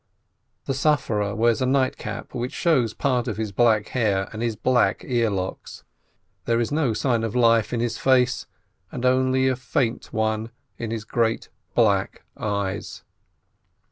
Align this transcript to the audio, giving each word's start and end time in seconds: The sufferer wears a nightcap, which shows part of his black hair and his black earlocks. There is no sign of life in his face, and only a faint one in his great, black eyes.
The 0.65 0.73
sufferer 0.73 1.35
wears 1.35 1.61
a 1.61 1.67
nightcap, 1.67 2.33
which 2.33 2.53
shows 2.53 2.91
part 2.91 3.27
of 3.27 3.37
his 3.37 3.51
black 3.51 3.89
hair 3.89 4.29
and 4.33 4.41
his 4.41 4.55
black 4.55 5.03
earlocks. 5.05 5.83
There 6.45 6.59
is 6.59 6.71
no 6.71 6.93
sign 6.95 7.23
of 7.23 7.35
life 7.35 7.71
in 7.71 7.81
his 7.81 7.99
face, 7.99 8.47
and 8.91 9.05
only 9.05 9.47
a 9.47 9.55
faint 9.55 10.11
one 10.11 10.49
in 10.79 10.89
his 10.89 11.03
great, 11.03 11.49
black 11.75 12.23
eyes. 12.35 13.03